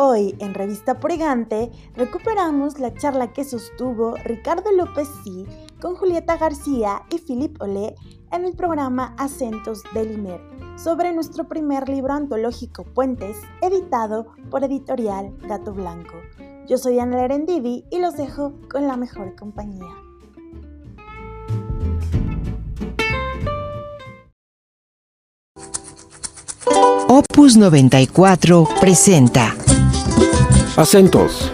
[0.00, 5.44] Hoy en Revista Pregante recuperamos la charla que sostuvo Ricardo López Sí
[5.80, 7.96] con Julieta García y Philip Olé
[8.30, 10.40] en el programa Acentos del Imer
[10.76, 16.14] sobre nuestro primer libro antológico Puentes, editado por editorial Gato Blanco.
[16.68, 19.96] Yo soy Ana Lerendidi y los dejo con la mejor compañía.
[27.08, 29.56] Opus 94 presenta
[30.78, 31.52] Acentos.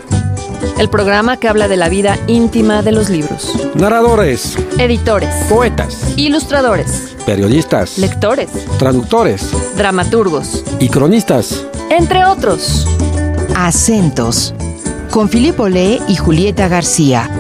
[0.77, 3.51] El programa que habla de la vida íntima de los libros.
[3.75, 4.55] Narradores.
[4.79, 5.35] Editores.
[5.49, 6.13] Poetas.
[6.19, 7.17] Ilustradores.
[7.25, 7.97] Periodistas.
[7.97, 8.51] Lectores.
[8.79, 9.49] Traductores.
[9.79, 10.63] Dramaturgos.
[10.79, 11.65] Y cronistas.
[11.89, 12.87] Entre otros.
[13.57, 14.53] Acentos.
[15.11, 17.31] Con Filipo Lee y Julieta García.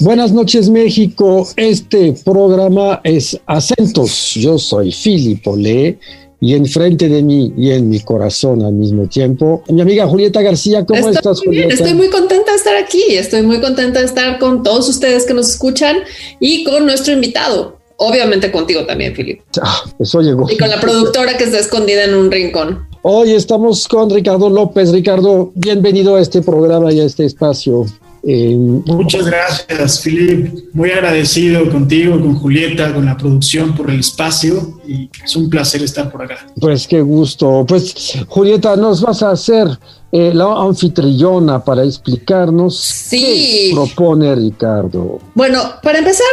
[0.00, 4.32] Buenas noches México, este programa es Acentos.
[4.34, 5.98] Yo soy Filipo Le
[6.40, 10.86] y enfrente de mí y en mi corazón al mismo tiempo, mi amiga Julieta García,
[10.86, 11.74] ¿cómo estoy estás muy Julieta?
[11.74, 15.34] estoy muy contenta de estar aquí, estoy muy contenta de estar con todos ustedes que
[15.34, 15.98] nos escuchan
[16.40, 17.76] y con nuestro invitado.
[17.98, 19.42] Obviamente contigo también, Filipe.
[19.60, 20.50] Ah, eso llegó.
[20.50, 22.88] Y con la productora que está escondida en un rincón.
[23.02, 24.92] Hoy estamos con Ricardo López.
[24.92, 27.84] Ricardo, bienvenido a este programa y a este espacio.
[28.22, 30.74] Eh, Muchas gracias, Filip.
[30.74, 35.82] Muy agradecido contigo, con Julieta, con la producción por el espacio y es un placer
[35.82, 36.46] estar por acá.
[36.60, 37.64] Pues qué gusto.
[37.66, 39.68] Pues Julieta, nos vas a hacer
[40.12, 43.70] eh, la anfitriona para explicarnos sí.
[43.70, 45.18] qué propone Ricardo.
[45.34, 46.26] Bueno, para empezar,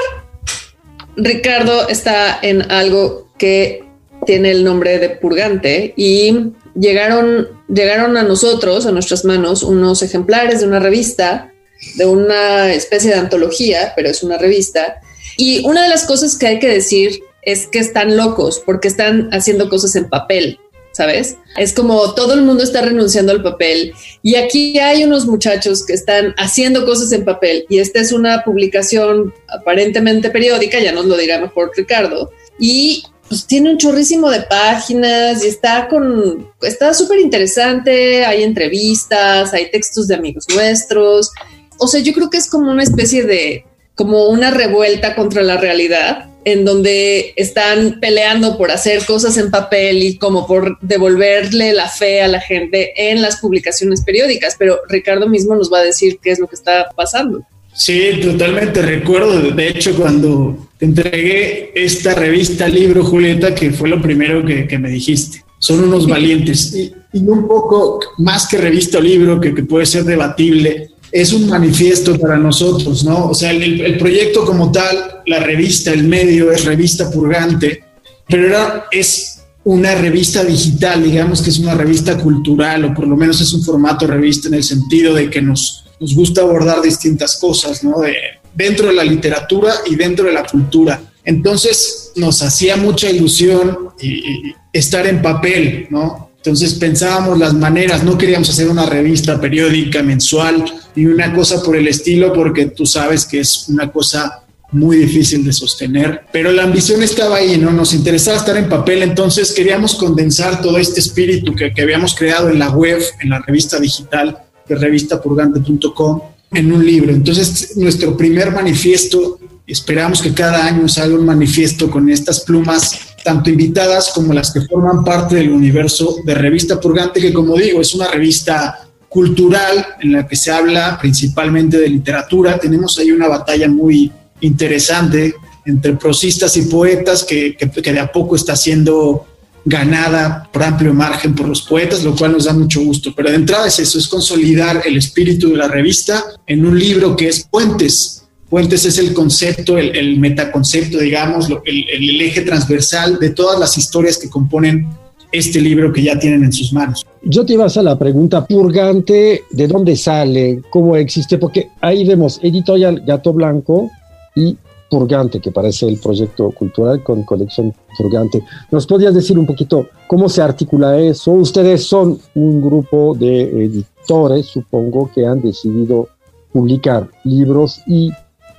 [1.16, 3.86] Ricardo está en algo que
[4.26, 10.60] tiene el nombre de Purgante y llegaron, llegaron a nosotros, a nuestras manos, unos ejemplares
[10.60, 11.54] de una revista
[11.96, 15.02] de una especie de antología, pero es una revista.
[15.38, 19.30] Y una de las cosas que hay que decir es que están locos porque están
[19.32, 20.60] haciendo cosas en papel,
[20.92, 21.38] ¿sabes?
[21.56, 25.94] Es como todo el mundo está renunciando al papel y aquí hay unos muchachos que
[25.94, 31.16] están haciendo cosas en papel y esta es una publicación aparentemente periódica, ya nos lo
[31.16, 37.20] dirá mejor Ricardo, y pues tiene un chorrísimo de páginas y está con, está súper
[37.20, 41.32] interesante, hay entrevistas, hay textos de amigos nuestros,
[41.78, 43.66] o sea, yo creo que es como una especie de,
[43.96, 50.02] como una revuelta contra la realidad, en donde están peleando por hacer cosas en papel
[50.02, 54.56] y como por devolverle la fe a la gente en las publicaciones periódicas.
[54.58, 57.44] Pero Ricardo mismo nos va a decir qué es lo que está pasando.
[57.74, 59.52] Sí, totalmente recuerdo.
[59.52, 64.80] De hecho, cuando te entregué esta revista libro, Julieta, que fue lo primero que, que
[64.80, 65.44] me dijiste.
[65.60, 66.74] Son unos valientes.
[66.74, 71.34] Y, y, un poco más que revista o libro, que, que puede ser debatible, es
[71.34, 73.30] un manifiesto para nosotros, ¿no?
[73.30, 77.84] O sea, el, proyecto como tal, la revista, el medio es revista purgante,
[78.28, 83.42] pero es una revista digital, digamos que es una revista cultural, o por lo menos
[83.42, 87.84] es un formato revista en el sentido de que nos, nos gusta abordar distintas cosas,
[87.84, 88.00] ¿no?
[88.00, 88.16] De,
[88.54, 91.02] dentro de la literatura y dentro de la cultura.
[91.24, 96.27] Entonces nos hacía mucha ilusión y, y estar en papel, ¿no?
[96.38, 100.64] Entonces pensábamos las maneras, no queríamos hacer una revista periódica, mensual,
[100.96, 105.46] ni una cosa por el estilo, porque tú sabes que es una cosa muy difícil
[105.46, 107.72] de sostener, pero la ambición estaba ahí, ¿no?
[107.72, 112.50] Nos interesaba estar en papel, entonces queríamos condensar todo este espíritu que, que habíamos creado
[112.50, 114.38] en la web, en la revista digital
[114.68, 116.22] de revistapurgante.com,
[116.52, 117.14] en un libro.
[117.14, 123.50] Entonces, nuestro primer manifiesto, esperamos que cada año salga un manifiesto con estas plumas tanto
[123.50, 127.94] invitadas como las que forman parte del universo de Revista Purgante, que como digo, es
[127.94, 132.58] una revista cultural en la que se habla principalmente de literatura.
[132.58, 134.10] Tenemos ahí una batalla muy
[134.40, 135.36] interesante
[135.66, 139.26] entre prosistas y poetas que, que, que de a poco está siendo
[139.66, 143.14] ganada por amplio margen por los poetas, lo cual nos da mucho gusto.
[143.14, 147.14] Pero de entrada es eso, es consolidar el espíritu de la revista en un libro
[147.18, 153.32] que es Puentes, Puentes es el concepto, el, metaconcepto, digamos, el, el, eje transversal de
[153.32, 154.88] todas las historias que componen
[155.34, 157.06] este libro que ya tienen en sus manos.
[157.24, 160.62] Yo te iba a la pregunta, Purgante, ¿de dónde sale?
[160.70, 161.38] ¿Cómo existe?
[161.38, 163.92] Porque ahí vemos Editorial Gato Blanco
[164.34, 164.56] y
[164.90, 168.42] Purgante, que parece el proyecto cultural con colección Purgante.
[168.72, 171.32] ¿Nos podías decir un poquito cómo se articula eso?
[171.32, 176.08] Ustedes son un grupo de editores, supongo, que han decidido
[176.54, 178.10] publicar libros y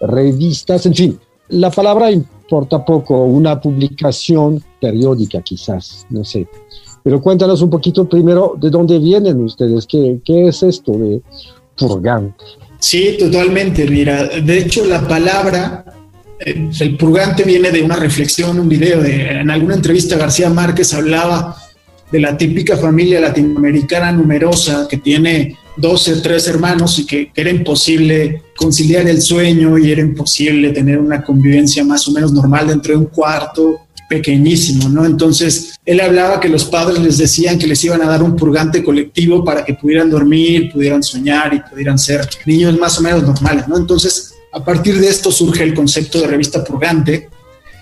[0.00, 1.18] revistas, en fin,
[1.48, 6.46] la palabra importa poco, una publicación periódica quizás, no sé.
[7.02, 11.22] Pero cuéntanos un poquito primero de dónde vienen ustedes, qué, qué es esto de
[11.76, 12.44] purgante.
[12.78, 15.84] Sí, totalmente, mira, de hecho la palabra
[16.38, 20.94] eh, el purgante viene de una reflexión, un video, de, en alguna entrevista García Márquez
[20.94, 21.56] hablaba
[22.10, 27.50] de la típica familia latinoamericana numerosa que tiene 12 o 3 hermanos y que, era
[27.50, 32.92] imposible conciliar el sueño y era imposible tener una convivencia más o menos normal dentro
[32.92, 35.04] de un cuarto pequeñísimo, ¿no?
[35.04, 38.82] Entonces, él hablaba que los padres les decían que les iban a dar un purgante
[38.82, 43.68] colectivo para que pudieran dormir, pudieran soñar y pudieran ser niños más o menos normales,
[43.68, 43.76] ¿no?
[43.76, 47.28] Entonces, a partir de esto surge el concepto de revista purgante.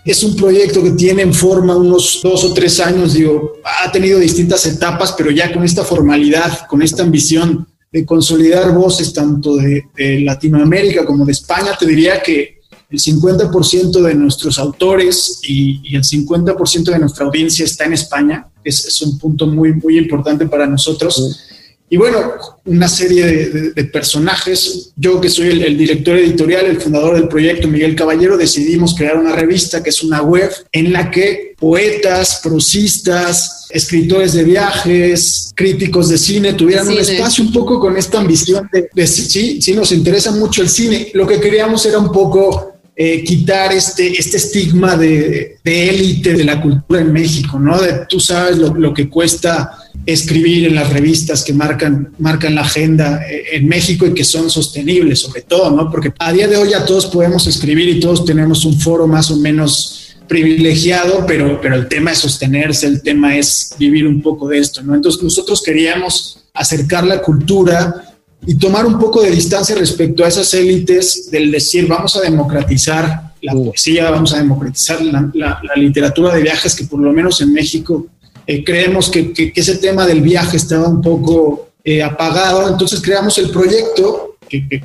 [0.05, 3.55] Es un proyecto que tiene en forma unos dos o tres años, digo,
[3.85, 7.67] ha tenido distintas etapas, pero ya con esta formalidad, con esta ambición
[7.97, 9.87] de consolidar voces tanto de,
[10.21, 12.61] Latinoamérica como de España, te diría que
[12.91, 18.49] el 50% de nuestros autores y, el 50% de nuestra audiencia está en España.
[18.63, 21.41] Es, es, un punto muy, muy importante para nosotros.
[21.89, 22.35] Y bueno,
[22.67, 24.93] una serie de, personajes.
[24.97, 29.35] Yo que soy el, director editorial, el fundador del proyecto, Miguel Caballero, decidimos crear una
[29.35, 36.19] revista que es una web en la que poetas, prosistas, escritores de viajes, críticos de
[36.19, 40.31] cine tuvieran un espacio un poco con esta ambición de, de sí, sí, nos interesa
[40.33, 41.11] mucho el cine.
[41.15, 46.61] Lo que queríamos era un poco eh, quitar este, este estigma de, élite de la
[46.61, 47.79] cultura en México, ¿no?
[47.79, 49.71] De, tú sabes lo, que cuesta
[50.07, 54.49] escribir en las revistas que marcan, marcan la agenda eh, en México y que son
[54.49, 55.91] sostenibles, sobre todo, ¿no?
[55.91, 59.31] Porque a día de hoy ya todos podemos escribir y todos tenemos un foro más
[59.31, 64.49] o menos privilegiado, pero, pero el tema es sostenerse, el tema es vivir un poco
[64.49, 64.95] de esto, ¿no?
[64.95, 70.53] Entonces nosotros queríamos acercar la cultura y tomar un poco de distancia respecto a esas
[70.55, 76.75] élites del decir vamos a democratizar la poesía, vamos a democratizar la, literatura de viajes,
[76.75, 78.07] que por lo menos en México
[78.47, 82.69] eh, creemos que, ese tema del viaje estaba un poco eh, apagado.
[82.69, 84.83] Entonces creamos el proyecto que,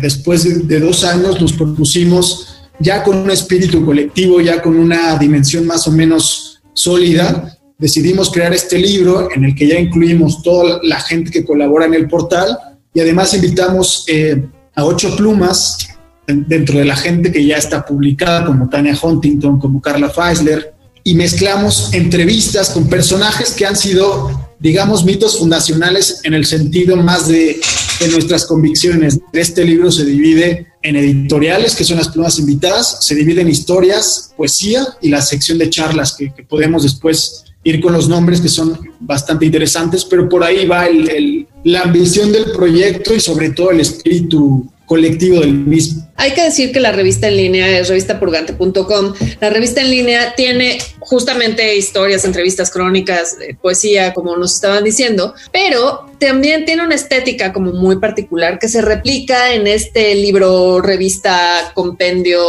[0.00, 5.16] después de, de, dos años nos propusimos ya con un espíritu colectivo, ya con una
[5.16, 7.56] dimensión más o menos sólida.
[7.78, 11.94] Decidimos crear este libro en el que ya incluimos toda la gente que colabora en
[11.94, 12.58] el portal
[12.94, 14.42] y además invitamos eh,
[14.74, 15.78] a ocho plumas
[16.26, 20.74] dentro de la gente que ya está publicada, como Tania Huntington, como Carla Feisler,
[21.04, 27.26] y mezclamos entrevistas con personajes que han sido, digamos, mitos fundacionales en el sentido más
[27.26, 27.60] de,
[28.08, 29.20] nuestras convicciones.
[29.32, 34.32] Este libro se divide en editoriales, que son las plumas invitadas, se divide en historias,
[34.36, 38.78] poesía y la sección de charlas, que, podemos después ir con los nombres que son
[38.98, 43.80] bastante interesantes, pero por ahí va el, la ambición del proyecto y sobre todo el
[43.80, 46.06] espíritu colectivo del mismo.
[46.16, 49.14] Hay que decir que la revista en línea es revistapurgante.com.
[49.40, 56.10] La revista en línea tiene justamente historias, entrevistas, crónicas, poesía, como nos estaban diciendo, pero
[56.18, 62.42] también tiene una estética como muy particular que se replica en este libro, revista, compendio,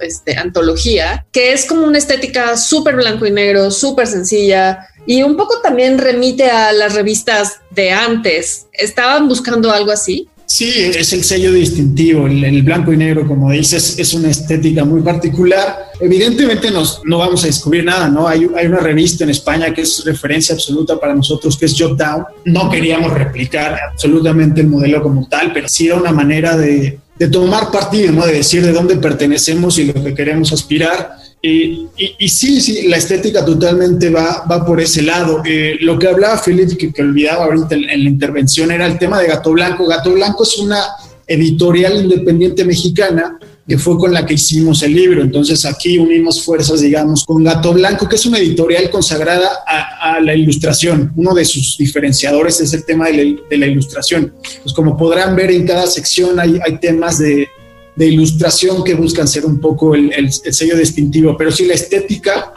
[0.00, 5.36] este, antología, que es como una estética súper blanco y negro, súper sencilla, y un
[5.36, 8.66] poco también remite a las revistas de antes.
[8.72, 10.28] ¿Estaban buscando algo así?
[10.46, 15.02] Sí, es el sello distintivo, el, blanco y negro, como dices, es una estética muy
[15.02, 15.90] particular.
[16.00, 18.28] Evidentemente nos, no vamos a descubrir nada, ¿no?
[18.28, 21.96] Hay, hay una revista en España que es referencia absoluta para nosotros, que es Job
[21.96, 22.24] Down.
[22.44, 27.28] No queríamos replicar absolutamente el modelo como tal, pero sí era una manera de, de
[27.28, 28.24] tomar partido, ¿no?
[28.24, 31.88] De decir de dónde pertenecemos y lo que queremos aspirar y,
[32.18, 35.42] y, sí, sí, la estética totalmente va, va por ese lado.
[35.44, 39.20] Eh, lo que hablaba Philip, que, que, olvidaba ahorita en, la intervención, era el tema
[39.20, 39.86] de Gato Blanco.
[39.86, 40.82] Gato Blanco es una
[41.26, 43.38] editorial independiente mexicana
[43.68, 45.22] que fue con la que hicimos el libro.
[45.22, 50.34] Entonces aquí unimos fuerzas, digamos, con Gato Blanco, que es una editorial consagrada a, la
[50.34, 51.12] ilustración.
[51.16, 54.32] Uno de sus diferenciadores es el tema de la, de la ilustración.
[54.62, 57.48] Pues como podrán ver en cada sección hay, hay temas de,
[57.96, 62.54] de ilustración que buscan ser un poco el, sello distintivo, pero sí la estética,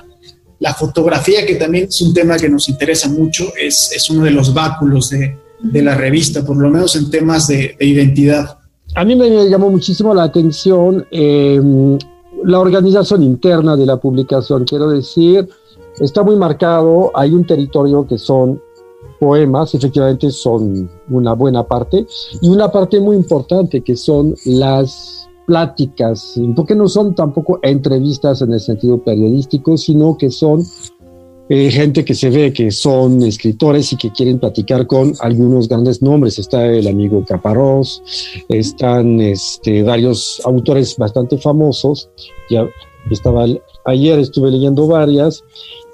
[0.59, 4.31] la fotografía, que también es un tema que nos interesa mucho, es, es uno de
[4.31, 8.57] los báculos de, de, la revista, por lo menos en temas de, identidad.
[8.95, 11.97] A mí me llamó muchísimo la atención em,
[12.43, 15.47] la organización interna de la publicación, quiero decir,
[15.99, 18.61] está muy marcado, hay un territorio que son
[19.19, 22.05] poemas, efectivamente son una buena parte,
[22.41, 25.18] y una parte muy importante que son las
[25.49, 30.63] pláticas, porque no son tampoco entrevistas en el sentido periodístico, sino que son
[31.49, 36.03] eh, gente que se ve que son escritores y que quieren platicar con algunos grandes
[36.03, 36.37] nombres.
[36.37, 38.03] Está el amigo Caparrós,
[38.47, 42.11] están este, varios autores bastante famosos.
[42.51, 42.67] Ya
[43.09, 43.47] estaba
[43.85, 45.43] ayer estuve leyendo varias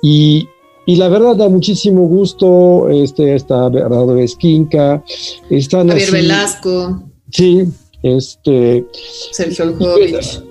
[0.01, 0.50] y,
[0.85, 2.89] y la verdad da muchísimo gusto.
[2.89, 5.01] Este está Bernardo Esquinca,
[5.50, 7.01] están Javier Velasco.
[7.31, 7.65] Sí,
[8.05, 8.85] este,
[9.31, 10.43] Sergio Aljovich.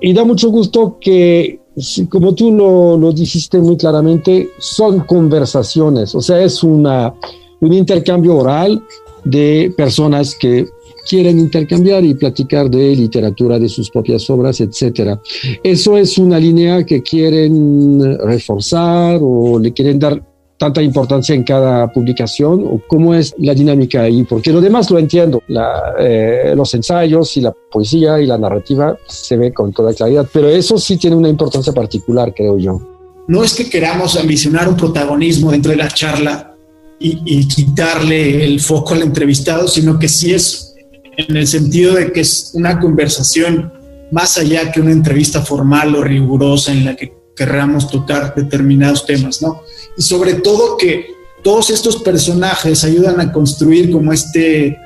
[0.00, 1.60] Y da mucho gusto que,
[2.08, 7.14] como tú lo, lo dijiste muy claramente, son conversaciones, o sea, es una,
[7.60, 8.82] un intercambio oral
[9.24, 10.66] de personas que
[11.08, 15.20] quieren intercambiar y platicar de literatura, de sus propias obras, etcétera.
[15.62, 20.22] Eso es una línea que quieren reforzar o le quieren dar
[20.58, 24.98] tanta importancia en cada publicación o cómo es la dinámica ahí, porque lo demás lo
[24.98, 25.42] entiendo,
[25.98, 30.48] eh, los ensayos y la poesía y la narrativa se ve con toda claridad, pero
[30.48, 32.82] eso sí tiene una importancia particular, creo yo.
[33.28, 36.54] No es que queramos ambicionar un protagonismo dentro de la charla
[36.98, 40.74] y, y quitarle el foco al entrevistado, sino que sí es
[41.16, 43.72] en el sentido de que es una conversación
[44.10, 49.40] más allá que una entrevista formal o rigurosa en la que querramos tocar determinados temas,
[49.40, 49.62] ¿no?
[49.96, 54.76] Y sobre todo que todos estos personajes ayudan a construir como este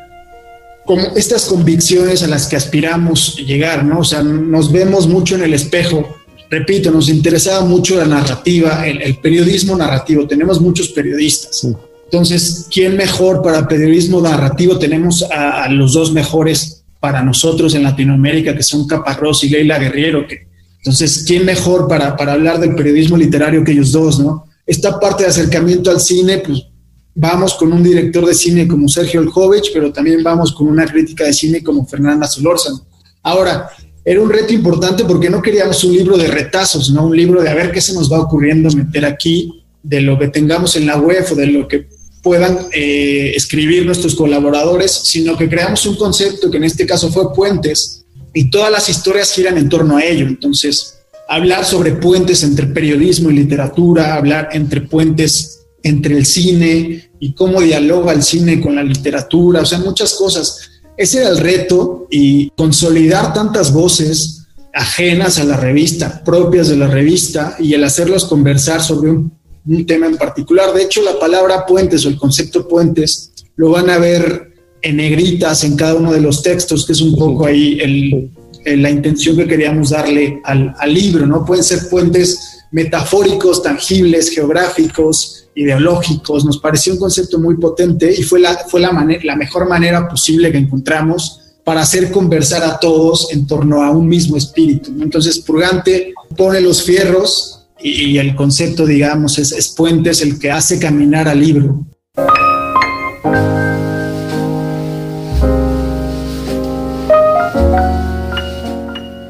[0.85, 4.01] como estas convicciones a las que aspiramos llegar, ¿no?
[4.01, 6.17] O sea, nos vemos mucho en el espejo.
[6.51, 10.27] Repito, nos interesaba mucho la narrativa, el, periodismo narrativo.
[10.27, 11.67] Tenemos muchos periodistas.
[12.05, 14.77] Entonces, ¿quién mejor para periodismo narrativo?
[14.79, 19.79] Tenemos a, a, los dos mejores para nosotros en Latinoamérica, que son Caparrós y Leila
[19.79, 20.52] Guerriero, que
[20.85, 24.47] entonces, ¿quién mejor para, para hablar del periodismo literario que ellos dos, no?
[24.67, 26.67] Esta parte de acercamiento al cine, pues
[27.15, 31.25] vamos con un director de cine como Sergio Oljovich, pero también vamos con una crítica
[31.25, 32.85] de cine como Fernanda Solórzano.
[33.23, 33.71] Ahora,
[34.05, 37.49] era un reto importante porque no queríamos un libro de retazos, no un libro de
[37.49, 40.99] a ver qué se nos va ocurriendo meter aquí, de lo que tengamos en la
[40.99, 41.89] web o de lo que
[42.25, 47.33] puedan eh, escribir nuestros colaboradores, sino que creamos un concepto que en este caso fue
[47.33, 48.02] Puentes,
[48.35, 50.27] y todas las historias giran en torno a ello.
[50.27, 50.99] Entonces,
[51.29, 57.61] hablar sobre puentes entre periodismo y literatura, hablar entre puentes entre el cine y cómo
[57.61, 60.71] dialoga el cine con la literatura, o sea, muchas cosas.
[60.97, 66.87] Ese era el reto y consolidar tantas voces ajenas a la revista, propias de la
[66.87, 69.33] revista, y el hacerlos conversar sobre un,
[69.67, 70.73] un tema en particular.
[70.73, 74.52] De hecho, la palabra puentes o el concepto puentes lo van a ver
[74.83, 78.31] en negritas en cada uno de los textos, que es un poco ahí el,
[78.65, 81.45] la intención que queríamos darle al, libro, ¿no?
[81.45, 86.45] Pueden ser puentes metafóricos, tangibles, geográficos, ideológicos.
[86.45, 88.91] Nos pareció un concepto muy potente y fue la, fue la,
[89.23, 94.09] la mejor manera posible que encontramos para hacer conversar a todos en torno a un
[94.09, 94.91] mismo espíritu.
[95.01, 100.51] Entonces, Purgante pone los fierros y, y el concepto, digamos, es, es puentes el que
[100.51, 101.87] hace caminar al libro.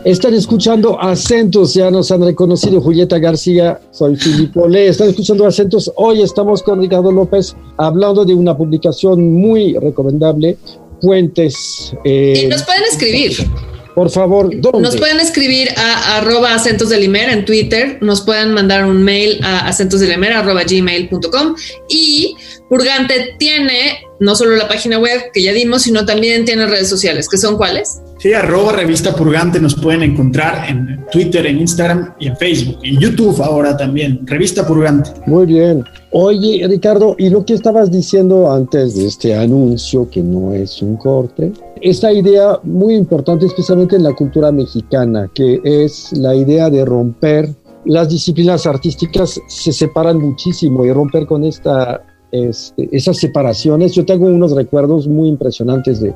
[0.04, 4.88] Están escuchando acentos, ya nos han reconocido Julieta García, soy Filipo Le.
[4.88, 5.92] Están escuchando acentos.
[5.94, 10.58] Hoy estamos con Ricardo López hablando de una publicación muy recomendable,
[11.00, 11.94] Puentes.
[12.04, 13.48] Eh, y nos pueden escribir.
[13.94, 14.80] Por favor, ¿dónde?
[14.80, 19.38] Nos pueden escribir a arroba acentos de Limer en Twitter, nos pueden mandar un mail
[19.44, 21.54] a acentosdelimer arroba gmail.com
[21.88, 22.34] y
[22.68, 27.28] Purgante tiene no solo la página web que ya dimos, sino también tiene redes sociales,
[27.28, 28.00] que son cuáles?
[28.22, 32.78] Sí, arroba revista Purgante nos pueden encontrar en Twitter, en Instagram y en Facebook.
[32.84, 35.10] En YouTube ahora también, revista Purgante.
[35.26, 35.82] Muy bien.
[36.12, 40.98] Oye, Ricardo, y lo que estabas diciendo antes de este anuncio, que no es un
[40.98, 41.50] corte,
[41.80, 47.48] esta idea muy importante, especialmente en la cultura mexicana, que es la idea de romper
[47.86, 53.94] las disciplinas artísticas se separan muchísimo y romper con esta, este, esas separaciones.
[53.94, 56.14] Yo tengo unos recuerdos muy impresionantes de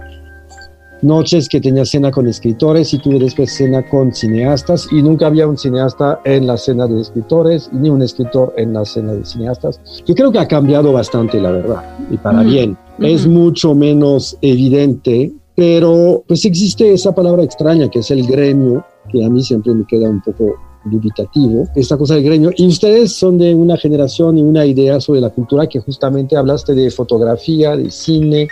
[1.03, 5.47] noches que tenía cena con escritores y tuve después cena con cineastas y nunca había
[5.47, 9.81] un cineasta en la cena de escritores ni un escritor en la cena de cineastas.
[10.07, 12.77] Yo creo que ha cambiado bastante, la verdad, y para bien.
[12.99, 19.25] Es mucho menos evidente, pero pues existe esa palabra extraña que es el gremio, que
[19.25, 20.57] a mí siempre me queda un poco
[20.91, 22.51] dubitativo, esta cosa del gremio.
[22.57, 26.75] Y ustedes son de una generación y una idea sobre la cultura que justamente hablaste
[26.75, 28.49] de fotografía, de cine,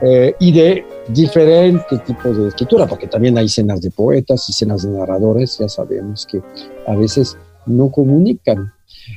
[0.00, 4.82] eh, y de diferentes tipos de escritura, porque también hay escenas de poetas y escenas
[4.82, 6.40] de narradores, ya sabemos que
[6.86, 7.36] a veces
[7.66, 8.72] no comunican.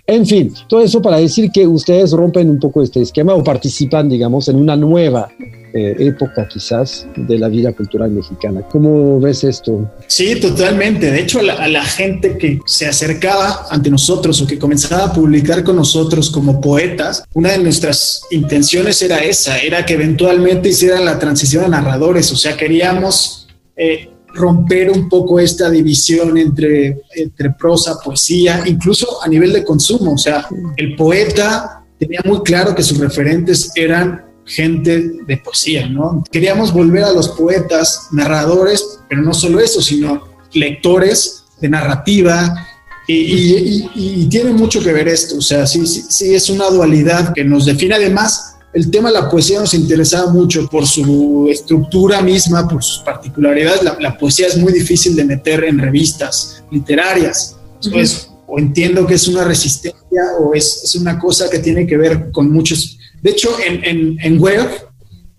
[0.08, 4.10] En fin, todo eso para decir que ustedes rompen un poco este esquema o participan,
[4.10, 5.30] digamos, en una nueva
[5.74, 8.62] eh, época quizás de la vida cultural mexicana.
[8.70, 9.90] ¿Cómo ves esto?
[10.08, 11.10] Sí, totalmente.
[11.10, 15.64] De hecho, a la, gente que se acercaba ante nosotros o que comenzaba a publicar
[15.64, 21.18] con nosotros como poetas, una de nuestras intenciones era esa, era que eventualmente hicieran la
[21.18, 22.30] transición a narradores.
[22.34, 23.48] O sea, queríamos...
[23.78, 30.14] Eh, romper un poco esta división entre, entre prosa, poesía, incluso a nivel de consumo.
[30.14, 30.48] O sea,
[30.78, 36.24] el poeta tenía muy claro que sus referentes eran gente de poesía, ¿no?
[36.32, 40.24] Queríamos volver a los poetas, narradores, pero no solo eso, sino
[40.54, 42.68] lectores de narrativa,
[43.08, 47.44] y, tiene mucho que ver esto, o sea, sí, sí, sí, es una dualidad que
[47.44, 47.96] nos define.
[47.96, 53.00] Además, el tema de la poesía nos interesaba mucho por su estructura misma, por sus
[53.00, 53.82] particularidades.
[54.00, 57.58] La, poesía es muy difícil de meter en revistas literarias.
[57.92, 61.98] Pues, o entiendo que es una resistencia o es, es, una cosa que tiene que
[61.98, 62.98] ver con muchos.
[63.22, 64.70] De hecho, en, en, en web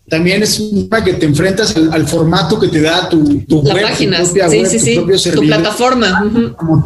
[0.08, 4.18] también es una que te enfrentas al, formato que te da tu, tu la página,
[4.18, 5.30] tu propia sí, sí, tu, sí.
[5.30, 6.54] tu plataforma.
[6.58, 6.84] Como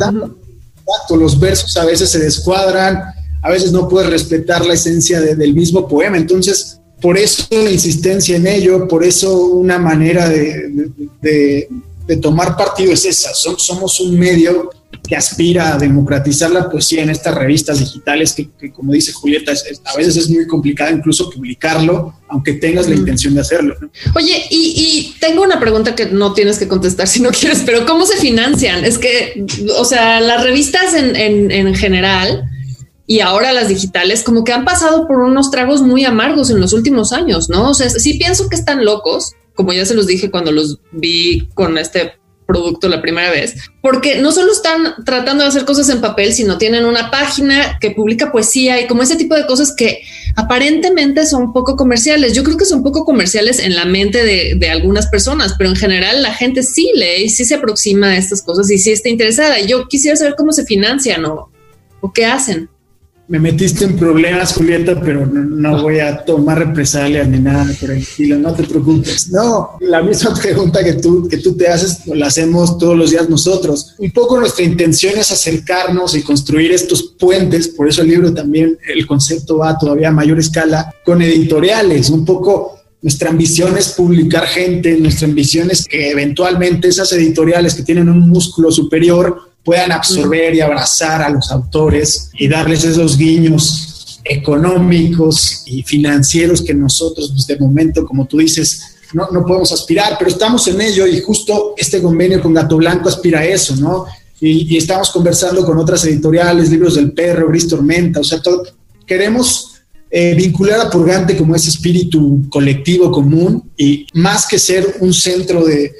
[1.18, 3.02] los versos a veces se descuadran,
[3.46, 6.16] a veces no puedes respetar la esencia del mismo poema.
[6.16, 11.68] Entonces, por eso la insistencia en ello, por eso una manera de,
[12.20, 13.30] tomar partido es esa.
[13.34, 14.70] somos un medio
[15.08, 19.52] que aspira a democratizar la poesía en estas revistas digitales que, como dice Julieta,
[19.84, 23.76] a veces es muy complicado incluso publicarlo, aunque tengas la intención de hacerlo.
[24.16, 28.06] Oye, y, tengo una pregunta que no tienes que contestar si no quieres, pero ¿cómo
[28.06, 28.84] se financian?
[28.84, 29.46] Es que,
[29.78, 31.14] o sea, las revistas en,
[31.52, 32.50] en general
[33.06, 36.72] y ahora las digitales como que han pasado por unos tragos muy amargos en los
[36.72, 37.70] últimos años, ¿no?
[37.70, 41.48] O sea, sí pienso que están locos, como ya se los dije cuando los vi
[41.54, 42.14] con este
[42.46, 46.58] producto la primera vez, porque no solo están tratando de hacer cosas en papel, sino
[46.58, 50.02] tienen una página que publica poesía y como ese tipo de cosas que
[50.36, 52.34] aparentemente son poco comerciales.
[52.34, 56.22] Yo creo que son poco comerciales en la mente de, algunas personas, pero en general
[56.22, 59.60] la gente sí lee sí se aproxima a estas cosas y sí está interesada.
[59.60, 61.50] Yo quisiera saber cómo se financian o,
[62.00, 62.68] o qué hacen
[63.28, 68.54] me metiste en problemas, Julieta, pero no, voy a tomar represalias ni nada, tranquilo, no
[68.54, 69.30] te preocupes.
[69.30, 73.28] No, la misma pregunta que tú, que tú te haces, la hacemos todos los días
[73.28, 73.94] nosotros.
[73.98, 78.78] Un poco nuestra intención es acercarnos y construir estos puentes, por eso el libro también,
[78.94, 84.46] el concepto va todavía a mayor escala, con editoriales, un poco nuestra ambición es publicar
[84.46, 90.54] gente, nuestra ambición es que eventualmente esas editoriales que tienen un músculo superior puedan absorber
[90.54, 97.48] y abrazar a los autores y darles esos guiños económicos y financieros que nosotros, pues
[97.48, 101.74] de momento, como tú dices, no, no podemos aspirar, pero estamos en ello y justo
[101.76, 104.06] este convenio con Gato Blanco aspira a eso, ¿no?
[104.40, 108.40] Y, estamos conversando con otras editoriales, Libros del Perro, Gris Tormenta, o sea,
[109.04, 115.12] queremos eh, vincular a Purgante como ese espíritu colectivo común y más que ser un
[115.12, 115.92] centro de,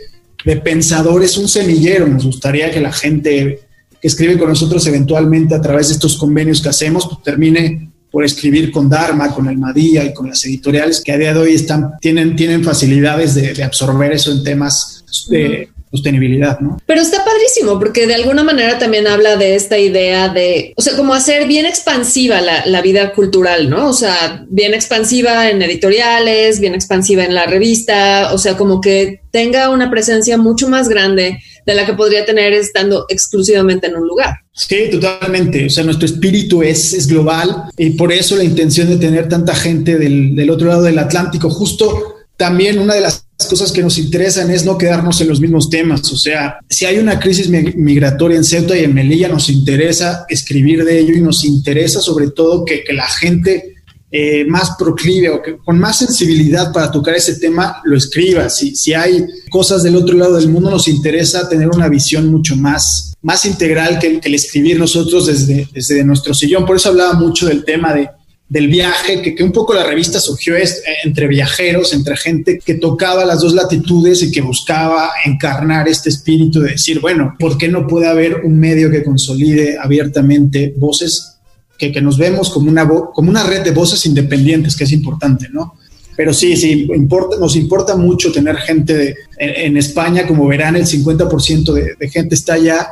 [0.44, 2.06] de pensadores, un semillero.
[2.06, 3.60] Nos gustaría que la gente
[4.00, 8.24] que escribe con nosotros eventualmente a través de estos convenios que hacemos, pues, termine por
[8.24, 11.98] escribir con Dharma, con Almadía y con las editoriales que a día de hoy están,
[12.00, 16.78] tienen, tienen facilidades de, absorber eso en temas de, sostenibilidad, ¿no?
[16.86, 20.96] Pero está padrísimo porque de alguna manera también habla de esta idea de, o sea,
[20.96, 23.88] como hacer bien expansiva la, la, vida cultural, ¿no?
[23.88, 29.20] O sea, bien expansiva en editoriales, bien expansiva en la revista, o sea, como que
[29.30, 34.06] tenga una presencia mucho más grande de la que podría tener estando exclusivamente en un
[34.06, 34.36] lugar.
[34.52, 35.66] Sí, totalmente.
[35.66, 39.54] O sea, nuestro espíritu es, es global y por eso la intención de tener tanta
[39.54, 43.98] gente del, del otro lado del Atlántico, justo también una de las cosas que nos
[43.98, 46.10] interesan es no quedarnos en los mismos temas.
[46.10, 50.84] O sea, si hay una crisis migratoria en Ceuta y en Melilla, nos interesa escribir
[50.84, 53.74] de ello y nos interesa sobre todo que, la gente
[54.10, 58.48] eh, más proclive o que con más sensibilidad para tocar ese tema lo escriba.
[58.48, 62.56] Si, si hay cosas del otro lado del mundo, nos interesa tener una visión mucho
[62.56, 66.64] más, más integral que, que el escribir nosotros desde, desde nuestro sillón.
[66.64, 68.08] Por eso hablaba mucho del tema de
[68.48, 72.74] del viaje, que, un poco la revista surgió es, eh, entre viajeros, entre gente que
[72.74, 77.68] tocaba las dos latitudes y que buscaba encarnar este espíritu de decir, bueno, ¿por qué
[77.68, 81.38] no puede haber un medio que consolide abiertamente voces
[81.76, 85.48] que, que nos vemos como una, como una red de voces independientes, que es importante,
[85.50, 85.74] ¿no?
[86.16, 91.72] Pero sí, sí, importa, nos importa mucho tener gente en, España, como verán, el 50%
[91.74, 92.88] de, de gente está allá.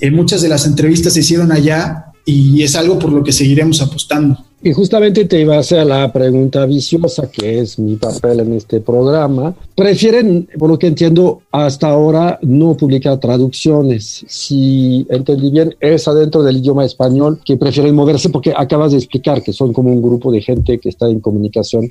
[0.00, 3.82] Eh, muchas de las entrevistas se hicieron allá y es algo por lo que seguiremos
[3.82, 4.43] apostando.
[4.66, 8.80] Y justamente te iba a hacer la pregunta viciosa, que es mi papel en este
[8.80, 9.54] programa.
[9.76, 14.24] Prefieren, por lo que entiendo, hasta ahora no publicar traducciones.
[14.26, 19.42] Si entendí bien, es adentro del idioma español que prefieren moverse porque acabas de explicar
[19.42, 21.90] que son como un grupo de gente que está en comunicación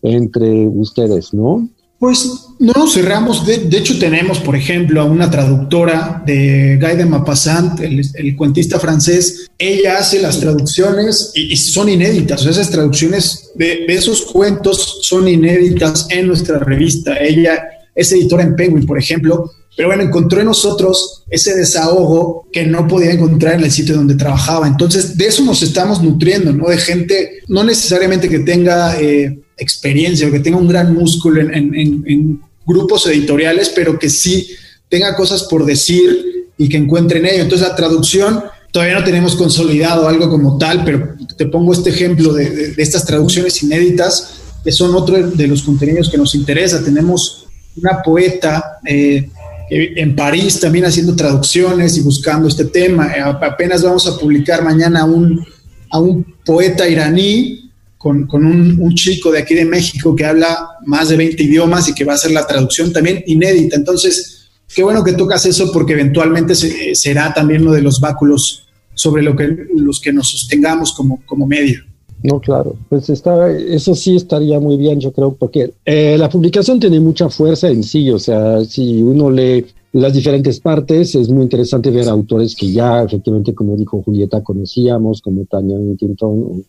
[0.00, 1.68] entre ustedes, ¿no?
[1.98, 3.46] Pues no nos cerramos.
[3.46, 9.48] De, hecho, tenemos, por ejemplo, a una traductora de Guy de Maupassant, el, cuentista francés.
[9.58, 12.44] Ella hace las traducciones y, son inéditas.
[12.44, 17.16] esas traducciones de, esos cuentos son inéditas en nuestra revista.
[17.16, 17.62] Ella
[17.94, 19.50] es editora en Penguin, por ejemplo.
[19.74, 24.14] Pero bueno, encontró en nosotros ese desahogo que no podía encontrar en el sitio donde
[24.14, 24.66] trabajaba.
[24.66, 26.68] Entonces, de eso nos estamos nutriendo, ¿no?
[26.68, 32.40] De gente, no necesariamente que tenga eh, experiencia o que tenga un gran músculo en,
[32.66, 34.50] grupos editoriales, pero que sí
[34.88, 37.44] tenga cosas por decir y que encuentren ello.
[37.44, 38.42] Entonces la traducción
[38.72, 43.62] todavía no tenemos consolidado algo como tal, pero te pongo este ejemplo de, estas traducciones
[43.62, 46.82] inéditas, que son otro de los contenidos que nos interesa.
[46.82, 49.30] Tenemos una poeta eh,
[49.70, 53.12] en París también haciendo traducciones y buscando este tema.
[53.12, 55.44] Eh, apenas vamos a publicar mañana un,
[55.90, 57.65] a un poeta iraní
[57.98, 61.94] con, un, un, chico de aquí de México que habla más de 20 idiomas y
[61.94, 63.76] que va a hacer la traducción también inédita.
[63.76, 69.22] Entonces, qué bueno que tocas eso porque eventualmente será también uno de los báculos sobre
[69.22, 71.80] lo que, los que nos sostengamos como, como medio.
[72.22, 76.80] No, claro, pues está, eso sí estaría muy bien, yo creo, porque eh, la publicación
[76.80, 81.42] tiene mucha fuerza en sí, o sea, si uno lee las diferentes partes, es muy
[81.42, 86.64] interesante ver autores que ya efectivamente, como dijo Julieta, conocíamos, como Tania Huntington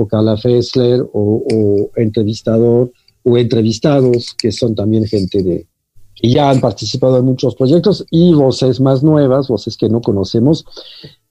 [0.00, 5.66] o, Carla Fessler, o, entrevistador, o entrevistados, que son también gente de
[6.14, 10.66] que ya han participado en muchos proyectos, y voces más nuevas, voces que no conocemos,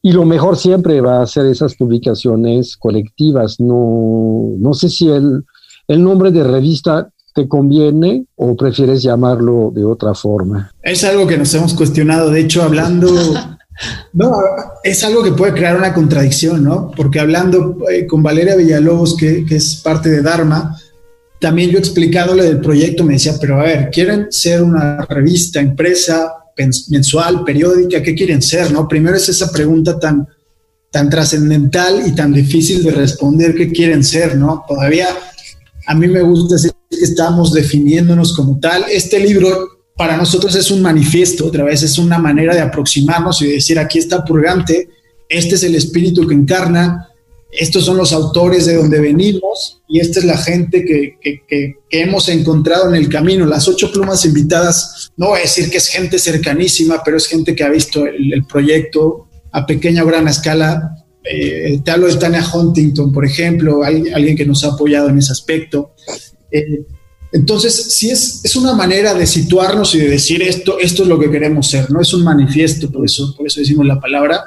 [0.02, 3.60] y lo mejor siempre va a ser esas publicaciones colectivas.
[3.60, 5.44] No, no sé si el,
[5.88, 10.72] el nombre de revista te conviene o prefieres llamarlo de otra forma.
[10.82, 12.32] Es algo que nos hemos cuestionado.
[12.32, 13.08] De hecho, hablando...
[14.14, 14.36] No,
[14.84, 16.92] es algo que puede crear una contradicción, ¿no?
[16.96, 20.78] Porque hablando eh, con Valeria Villalobos, que, es parte de Dharma,
[21.40, 26.34] también yo explicándole del proyecto me decía, pero a ver, ¿quieren ser una revista, empresa
[26.90, 28.72] mensual, periódica, ¿qué quieren ser?
[28.72, 28.88] ¿no?
[28.88, 30.28] Primero es esa pregunta tan,
[30.92, 34.36] tan trascendental y tan difícil de responder, ¿qué quieren ser?
[34.36, 34.66] ¿no?
[34.68, 35.08] Todavía
[35.88, 38.86] a mí me gusta decir que estamos definiéndonos como tal.
[38.92, 43.48] Este libro para nosotros es un manifiesto, otra vez es una manera de aproximarnos y
[43.48, 44.88] decir, aquí está Purgante,
[45.28, 47.10] este es el espíritu que encarna,
[47.52, 52.88] estos son los autores de donde venimos y esta es la gente que, hemos encontrado
[52.88, 53.46] en el camino.
[53.46, 57.54] Las ocho plumas invitadas, no voy a decir que es gente cercanísima, pero es gente
[57.54, 60.96] que ha visto el, proyecto a pequeña o gran escala.
[61.26, 65.34] Eh, te hablo de Tania Huntington, por ejemplo, alguien que nos ha apoyado en ese
[65.34, 65.92] aspecto.
[66.52, 66.86] Eh,
[67.32, 71.20] entonces, sí es, es una manera de situarnos y de decir esto, esto es lo
[71.20, 74.44] que queremos ser, no es un manifiesto, por eso, por eso decimos la palabra,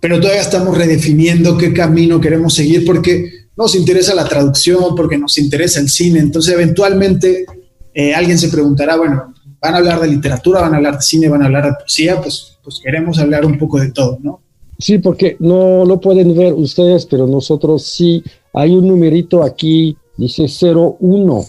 [0.00, 5.36] pero todavía estamos redefiniendo qué camino queremos seguir porque nos interesa la traducción, porque nos
[5.38, 6.20] interesa el cine.
[6.20, 7.44] Entonces, eventualmente,
[7.92, 11.28] eh, alguien se preguntará, bueno, van a hablar de literatura, van a hablar de cine,
[11.28, 14.42] van a hablar de poesía, pues, pues queremos hablar un poco de todo, ¿no?
[14.78, 18.22] Sí, porque no lo pueden ver ustedes, pero nosotros sí.
[18.54, 21.44] Hay un numerito aquí, dice 01,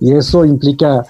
[0.00, 1.04] y eso implica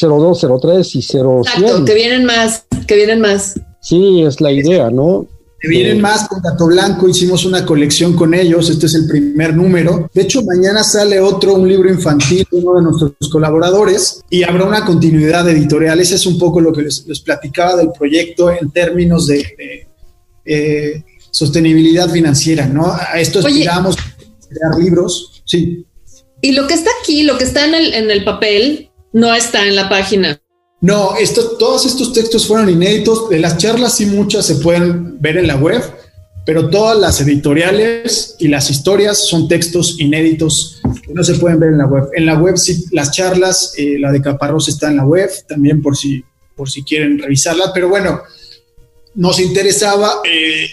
[0.00, 1.40] 02, 03 y 0100.
[1.44, 3.60] Exacto, que vienen más, que vienen más.
[3.80, 5.28] Sí, es la idea, ¿no?
[5.68, 10.10] vienen más con Gato Blanco, hicimos una colección con ellos, este es el primer número.
[10.12, 14.84] De hecho, mañana sale otro, un libro infantil uno de nuestros colaboradores y habrá una
[14.84, 15.98] continuidad editorial.
[16.00, 19.86] Ese es un poco lo que les, platicaba del proyecto en términos de,
[20.44, 22.86] eh, sostenibilidad financiera, ¿no?
[22.86, 23.96] A esto aspiramos
[24.48, 25.84] crear libros, sí.
[26.40, 29.66] Y lo que está aquí, lo que está en el, en el papel, no está
[29.66, 30.40] en la página.
[30.80, 33.24] No, esto, todos estos textos fueron inéditos.
[33.30, 35.82] Las charlas sí muchas se pueden ver en la web,
[36.44, 41.78] pero todas las editoriales y las historias son textos inéditos no se pueden ver en
[41.78, 42.08] la web.
[42.12, 45.80] En la web sí, las charlas, eh, la de Caparrós está en la web, también
[45.80, 46.22] por si,
[46.54, 48.20] por si quieren revisarla, pero bueno,
[49.14, 50.68] nos interesaba eh,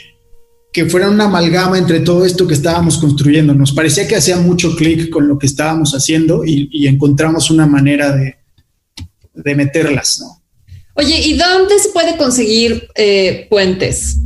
[0.73, 3.53] que fuera una amalgama entre todo esto que estábamos construyendo.
[3.53, 8.11] Nos parecía que hacía mucho clic con lo que estábamos haciendo y encontramos una manera
[8.15, 8.43] de
[9.33, 10.41] de meterlas, ¿no?
[10.95, 14.17] Oye, ¿y dónde se puede conseguir eh, puentes?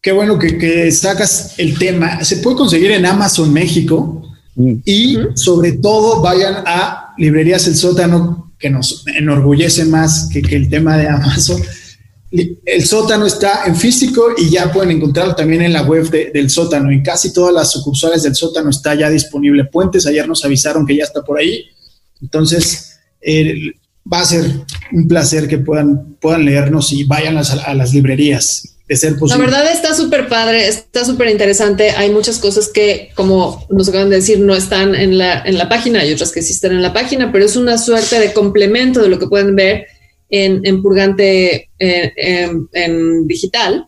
[0.00, 2.24] Qué bueno que, sacas el tema.
[2.24, 4.22] Se puede conseguir en Amazon México
[4.54, 4.74] mm.
[4.84, 10.96] y sobre todo vayan a Librerías El Sótano, que nos enorgullece más que, el tema
[10.96, 11.60] de Amazon.
[12.32, 16.90] El sótano está en físico y ya pueden encontrarlo también en la web del sótano.
[16.90, 20.06] En casi todas las sucursales del sótano está ya disponible Puentes.
[20.06, 21.64] Ayer nos avisaron que ya está por ahí.
[22.20, 23.74] Entonces, el
[24.10, 24.44] va a ser
[24.92, 28.76] un placer que puedan, puedan leernos y vayan a, las librerías.
[28.88, 29.46] De ser posible.
[29.46, 31.90] La verdad está súper padre, está súper interesante.
[31.90, 35.68] Hay muchas cosas que, como nos acaban de decir, no están en la, en la
[35.68, 39.00] página, hay otras que sí están en la página, pero es una suerte de complemento
[39.00, 39.86] de lo que pueden ver
[40.30, 43.86] en, en Purgante en, en, digital.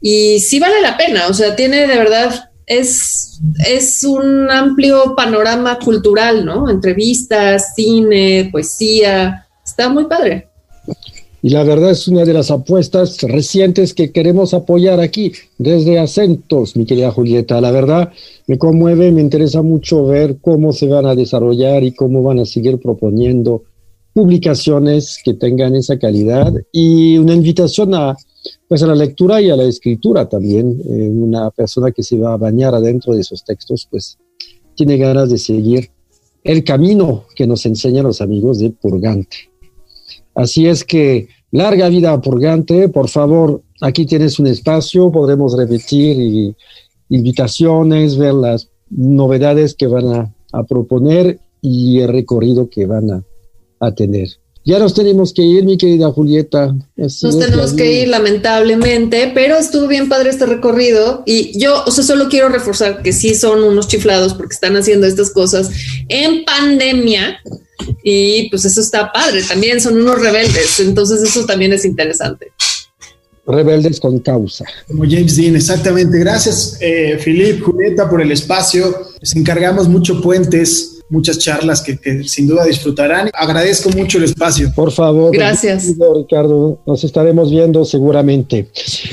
[0.00, 5.78] Y sí vale la pena, o sea, tiene de verdad, es, es un amplio panorama
[5.78, 6.68] cultural, ¿no?
[6.68, 10.48] Entrevistas, cine, poesía, Está muy padre.
[11.44, 16.76] Y la verdad es una de las apuestas recientes que queremos apoyar aquí desde Acentos,
[16.76, 17.60] mi querida Julieta.
[17.60, 18.12] La verdad
[18.46, 22.44] me conmueve, me interesa mucho ver cómo se van a desarrollar y cómo van a
[22.44, 23.64] seguir proponiendo
[24.12, 28.16] publicaciones que tengan esa calidad y una invitación a,
[28.68, 30.80] pues a la lectura y a la escritura también.
[30.88, 34.18] Eh, una persona que se va a bañar adentro de esos textos, pues
[34.74, 35.90] tiene ganas de seguir
[36.44, 39.36] el camino que nos enseñan los amigos de Purgante.
[40.34, 46.18] Así es que larga vida a Purgante, por favor, aquí tienes un espacio, podremos repetir
[46.18, 46.56] y
[47.10, 53.24] invitaciones, ver las novedades que van a, a proponer y el recorrido que van a,
[53.82, 54.28] a tener.
[54.64, 56.72] Ya nos tenemos que ir, mi querida Julieta.
[56.96, 61.24] nos tenemos que ir, lamentablemente, pero estuvo bien padre este recorrido.
[61.26, 65.08] Y yo, o sea, solo quiero reforzar que sí son unos chiflados porque están haciendo
[65.08, 65.70] estas cosas
[66.08, 67.40] en pandemia.
[68.04, 69.42] Y pues eso está padre.
[69.42, 70.78] También son unos rebeldes.
[70.78, 72.52] Entonces, eso también es interesante.
[73.44, 74.64] Rebeldes con causa.
[74.86, 76.16] Como James Dean, exactamente.
[76.20, 79.08] Gracias, eh, Filip, Julieta, por el espacio.
[79.20, 83.30] Les encargamos mucho puentes muchas charlas que, sin duda disfrutarán.
[83.34, 84.72] Agradezco mucho el espacio.
[84.74, 85.32] Por favor.
[85.32, 85.86] Gracias.
[86.16, 88.68] Ricardo, nos estaremos viendo seguramente.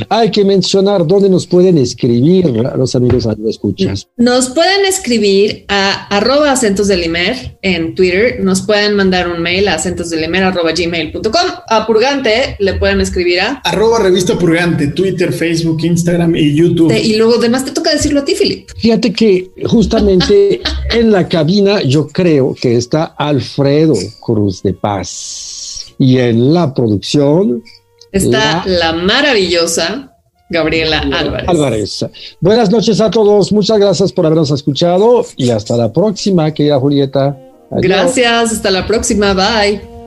[0.08, 4.08] Hay que mencionar dónde nos pueden escribir los amigos a los escuchas.
[4.18, 8.40] Nos pueden escribir a arroba acentos del Imer en Twitter.
[8.42, 11.48] Nos pueden mandar un mail a acentosdelimer arroba gmail.com.
[11.68, 16.94] A Purgante le pueden escribir a arroba revista Purgante, Twitter, Facebook, Instagram y YouTube.
[16.96, 18.70] y luego además te toca decirlo a ti, Filip.
[18.78, 25.94] Fíjate que justamente en la cabina yo creo que está Alfredo Cruz de Paz.
[25.98, 27.64] Y en la producción
[28.12, 30.16] está la, maravillosa
[30.50, 31.50] Gabriela Álvarez.
[31.50, 32.06] Álvarez.
[32.40, 33.52] Buenas noches a todos.
[33.52, 37.38] Muchas gracias por habernos escuchado y hasta la próxima, querida Julieta.
[37.72, 38.54] Gracias.
[38.54, 39.34] Hasta la próxima.
[39.34, 39.99] Bye.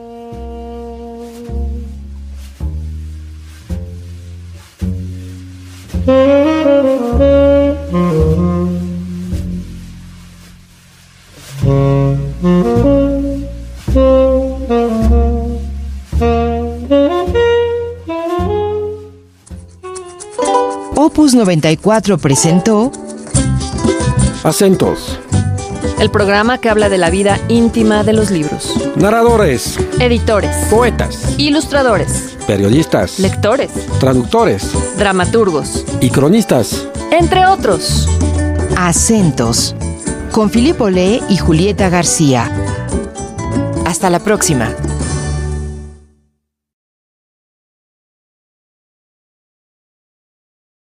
[21.33, 22.91] Opus 94 presentó
[24.43, 25.19] Acentos.
[25.99, 28.71] El programa que habla de la vida íntima de los libros.
[28.95, 29.79] Narradores.
[29.99, 30.55] Editores.
[30.69, 31.33] Poetas.
[31.39, 32.37] Ilustradores.
[32.45, 33.17] Periodistas.
[33.17, 33.71] Lectores.
[33.99, 34.69] Traductores.
[34.99, 35.83] Dramaturgos.
[36.01, 36.87] Y cronistas.
[37.09, 38.07] Entre otros.
[38.77, 39.75] Acentos.
[40.31, 42.51] Con Filipo Lee y Julieta García.
[43.87, 44.75] Hasta la próxima.